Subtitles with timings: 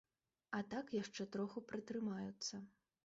[0.59, 2.55] А так яшчэ троху пратрымаюцца.